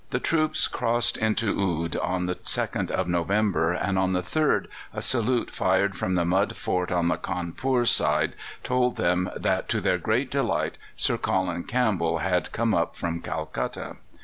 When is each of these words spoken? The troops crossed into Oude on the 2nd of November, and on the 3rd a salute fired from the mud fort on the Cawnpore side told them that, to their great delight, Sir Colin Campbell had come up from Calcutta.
The 0.09 0.19
troops 0.19 0.67
crossed 0.67 1.15
into 1.15 1.61
Oude 1.61 1.95
on 1.95 2.25
the 2.25 2.33
2nd 2.33 2.89
of 2.89 3.07
November, 3.07 3.71
and 3.71 3.99
on 3.99 4.13
the 4.13 4.23
3rd 4.23 4.65
a 4.95 4.99
salute 4.99 5.51
fired 5.53 5.93
from 5.93 6.15
the 6.15 6.25
mud 6.25 6.57
fort 6.57 6.91
on 6.91 7.07
the 7.07 7.17
Cawnpore 7.17 7.85
side 7.87 8.33
told 8.63 8.95
them 8.95 9.29
that, 9.35 9.69
to 9.69 9.79
their 9.79 9.99
great 9.99 10.31
delight, 10.31 10.79
Sir 10.95 11.19
Colin 11.19 11.65
Campbell 11.65 12.17
had 12.17 12.51
come 12.51 12.73
up 12.73 12.95
from 12.95 13.21
Calcutta. 13.21 13.97